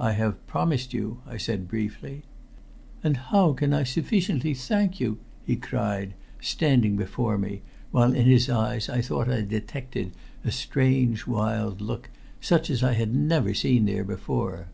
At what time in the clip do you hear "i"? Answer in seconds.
0.00-0.10, 1.24-1.36, 3.72-3.84, 8.88-9.00, 9.30-9.42, 12.82-12.94